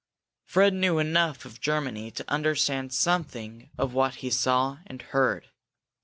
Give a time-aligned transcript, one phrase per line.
[0.47, 5.49] Fred knew enough of Germany to understand something of what he saw and heard.